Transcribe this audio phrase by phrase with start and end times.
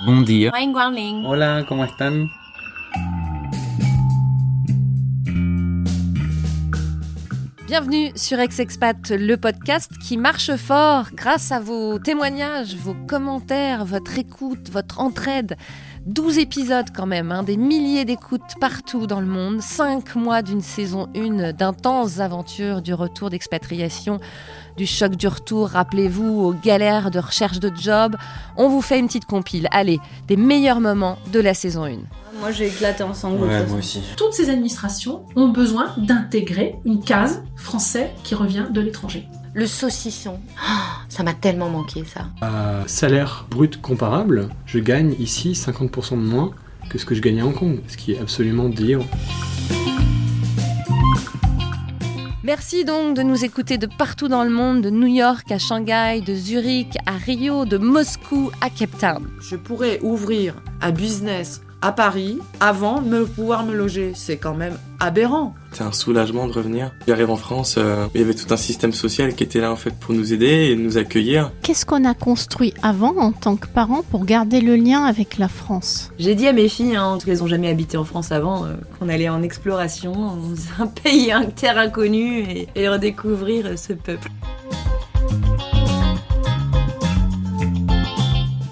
[0.00, 0.52] Bon dia.
[1.26, 2.30] Hola, ¿cómo están?
[7.68, 14.16] Bienvenue sur Ex-Expat, le podcast qui marche fort grâce à vos témoignages, vos commentaires, votre
[14.18, 15.54] écoute, votre entraide.
[16.06, 20.62] 12 épisodes quand même, hein, des milliers d'écoutes partout dans le monde, 5 mois d'une
[20.62, 24.18] saison 1 d'intenses aventures du retour d'expatriation,
[24.78, 28.16] du choc du retour, rappelez-vous, aux galères de recherche de job.
[28.56, 31.98] On vous fait une petite compile, allez, des meilleurs moments de la saison 1.
[32.40, 33.46] Moi j'ai éclaté en sanglots.
[33.46, 34.00] Ouais, moi aussi.
[34.16, 39.26] Toutes ces administrations ont besoin d'intégrer une case français qui revient de l'étranger.
[39.54, 40.38] Le saucisson,
[41.08, 42.26] ça m'a tellement manqué ça.
[42.40, 46.52] À salaire brut comparable, je gagne ici 50% de moins
[46.88, 49.06] que ce que je gagnais à Hong Kong, ce qui est absolument délirant.
[52.44, 56.22] Merci donc de nous écouter de partout dans le monde, de New York à Shanghai,
[56.24, 59.28] de Zurich à Rio, de Moscou à Cape Town.
[59.42, 64.12] je pourrais ouvrir un business à Paris avant de me pouvoir me loger.
[64.14, 65.54] C'est quand même aberrant.
[65.72, 66.92] C'est un soulagement de revenir.
[67.06, 69.76] J'arrive en France, euh, il y avait tout un système social qui était là en
[69.76, 71.52] fait pour nous aider et nous accueillir.
[71.62, 75.48] Qu'est-ce qu'on a construit avant en tant que parents pour garder le lien avec la
[75.48, 76.10] France?
[76.18, 79.08] J'ai dit à mes filles, hein, qu'elles ont jamais habité en France avant, euh, qu'on
[79.08, 84.30] allait en exploration dans un pays, un terre inconnue et, et redécouvrir euh, ce peuple.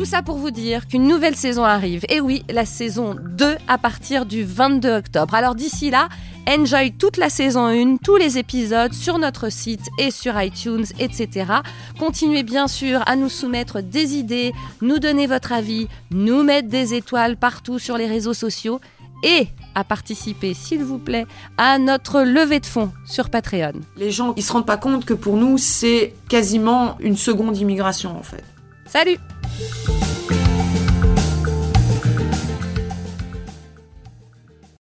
[0.00, 2.06] Tout ça pour vous dire qu'une nouvelle saison arrive.
[2.08, 5.34] Et oui, la saison 2 à partir du 22 octobre.
[5.34, 6.08] Alors d'ici là,
[6.48, 11.52] enjoy toute la saison 1, tous les épisodes sur notre site et sur iTunes, etc.
[11.98, 16.94] Continuez bien sûr à nous soumettre des idées, nous donner votre avis, nous mettre des
[16.94, 18.80] étoiles partout sur les réseaux sociaux
[19.22, 21.26] et à participer, s'il vous plaît,
[21.58, 23.74] à notre levée de fonds sur Patreon.
[23.98, 28.18] Les gens, ils se rendent pas compte que pour nous, c'est quasiment une seconde immigration
[28.18, 28.44] en fait.
[28.86, 29.18] Salut
[29.60, 30.09] you